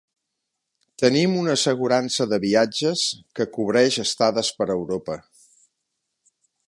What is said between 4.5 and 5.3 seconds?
per Europa.